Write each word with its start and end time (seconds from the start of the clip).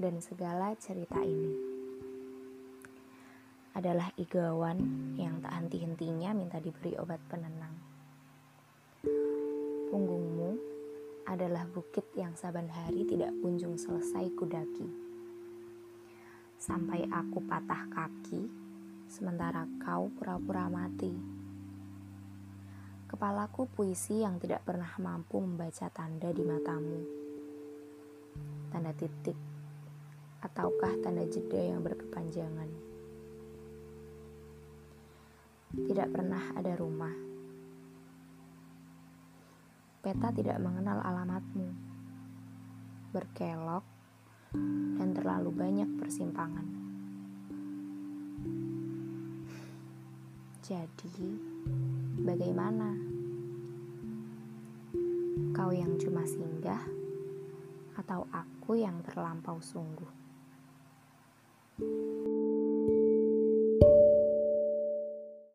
dan 0.00 0.16
segala 0.24 0.72
cerita 0.80 1.20
ini 1.20 1.52
adalah 3.76 4.08
igawan 4.16 4.80
yang 5.20 5.44
tak 5.44 5.52
henti-hentinya 5.60 6.32
minta 6.32 6.56
diberi 6.56 6.96
obat 6.96 7.20
penenang. 7.28 7.76
Punggungmu 9.92 10.56
adalah 11.28 11.68
bukit 11.68 12.08
yang 12.16 12.32
saban 12.32 12.72
hari 12.72 13.04
tidak 13.04 13.28
kunjung 13.44 13.76
selesai 13.76 14.32
kudaki. 14.40 14.88
Sampai 16.56 17.04
aku 17.12 17.44
patah 17.44 17.84
kaki, 17.92 18.48
sementara 19.04 19.68
kau 19.84 20.08
pura-pura 20.16 20.72
mati. 20.72 21.12
Kepalaku 23.04 23.68
puisi 23.68 24.24
yang 24.24 24.40
tidak 24.40 24.64
pernah 24.64 24.96
mampu 24.96 25.44
membaca 25.44 25.92
tanda 25.92 26.32
di 26.32 26.40
matamu. 26.40 27.00
Tanda 28.70 28.94
titik, 28.94 29.34
ataukah 30.40 30.96
tanda 31.04 31.24
jeda 31.28 31.60
yang 31.60 31.84
berkepanjangan. 31.84 32.68
Tidak 35.70 36.08
pernah 36.10 36.50
ada 36.56 36.72
rumah. 36.74 37.14
Peta 40.00 40.32
tidak 40.32 40.58
mengenal 40.58 40.98
alamatmu. 41.04 41.68
Berkelok 43.12 43.84
dan 44.96 45.12
terlalu 45.12 45.50
banyak 45.52 45.90
persimpangan. 46.00 46.66
Jadi, 50.64 51.18
bagaimana? 52.22 52.94
Kau 55.50 55.74
yang 55.74 55.98
cuma 55.98 56.22
singgah 56.22 56.82
atau 57.98 58.24
aku 58.30 58.78
yang 58.78 59.02
terlampau 59.02 59.58
sungguh? 59.58 60.19